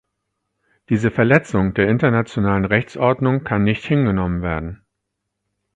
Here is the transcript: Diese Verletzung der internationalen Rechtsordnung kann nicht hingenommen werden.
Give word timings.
Diese 0.89 1.11
Verletzung 1.11 1.75
der 1.75 1.87
internationalen 1.87 2.65
Rechtsordnung 2.65 3.43
kann 3.43 3.63
nicht 3.63 3.85
hingenommen 3.85 4.41
werden. 4.41 4.83